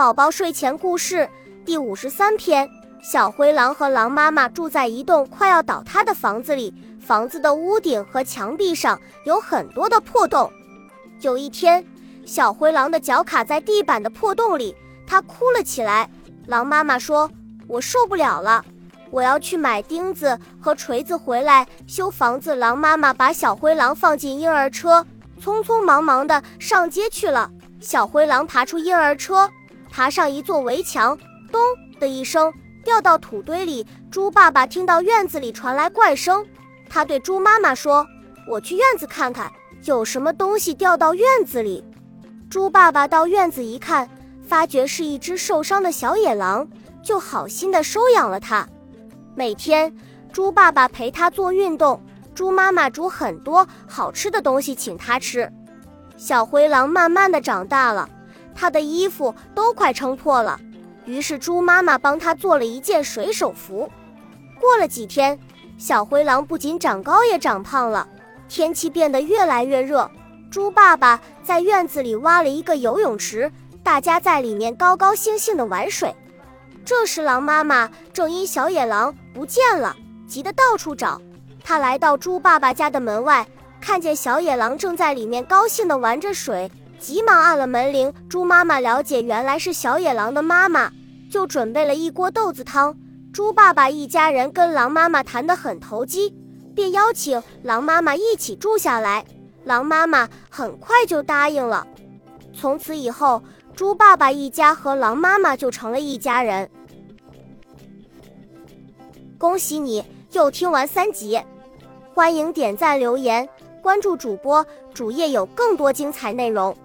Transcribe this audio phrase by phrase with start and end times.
[0.00, 1.28] 宝宝睡前故事
[1.62, 2.66] 第五十三篇：
[3.02, 10.50] 小灰狼和狼妈妈住在一栋快要倒塌的房子里，房子的屋顶和墙壁上有很多的破洞。
[11.20, 11.84] 有一天，
[12.24, 14.74] 小灰狼的脚卡在地板的破洞里，
[15.06, 16.08] 它哭了起来。
[16.46, 17.30] 狼妈妈说
[17.68, 18.64] ：“我受不了了，
[19.10, 25.04] 我要去买钉子和锤子回来修房子。”狼妈妈把小灰狼放进婴儿车，
[25.38, 27.50] 匆匆忙忙地上街去了。
[27.80, 29.50] 小灰狼爬出婴儿车。
[29.90, 31.18] 爬上一座围墙，
[31.50, 31.60] 咚
[31.98, 32.52] 的一声
[32.84, 33.86] 掉到土堆里。
[34.10, 36.46] 猪爸爸听到院子里传来怪声，
[36.88, 38.06] 他对猪妈妈说
[38.48, 39.50] ：“我去院子看看，
[39.84, 41.84] 有什么东西掉到院子里。”
[42.50, 44.08] 猪爸爸到院子一看，
[44.42, 46.66] 发觉是一只受伤的小野狼，
[47.02, 48.66] 就好心的收养了它。
[49.36, 49.94] 每天，
[50.32, 52.02] 猪爸爸陪它做运动，
[52.34, 55.50] 猪妈妈煮很多好吃的东西请它吃。
[56.16, 58.08] 小灰狼慢慢的长大了。
[58.60, 60.60] 他的衣服都快撑破了，
[61.06, 63.90] 于是猪妈妈帮他做了一件水手服。
[64.60, 65.38] 过了几天，
[65.78, 68.06] 小灰狼不仅长高也长胖了。
[68.50, 70.10] 天气变得越来越热，
[70.50, 73.50] 猪爸爸在院子里挖了一个游泳池，
[73.82, 76.14] 大家在里面高高兴兴地玩水。
[76.84, 79.96] 这时，狼妈妈正因小野狼不见了，
[80.28, 81.18] 急得到处找。
[81.64, 83.48] 她来到猪爸爸家的门外，
[83.80, 86.70] 看见小野狼正在里面高兴地玩着水。
[87.00, 90.92] 急忙按了门铃，猪妈妈了解原来是小野狼的妈妈，
[91.30, 92.94] 就准备了一锅豆子汤。
[93.32, 96.36] 猪爸爸一家人跟狼妈妈谈得很投机，
[96.74, 99.24] 便邀请狼妈妈一起住下来。
[99.64, 101.86] 狼妈妈很快就答应了。
[102.52, 103.42] 从此以后，
[103.74, 106.68] 猪爸爸一家和狼妈妈就成了一家人。
[109.38, 111.40] 恭喜你又听完三集，
[112.14, 113.48] 欢迎点赞、留言、
[113.80, 116.76] 关注主播，主页有更多精彩内容。